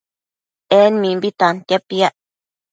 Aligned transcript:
En 0.79 0.91
mimbi 1.03 1.29
tantia 1.39 1.79
piac 1.87 2.13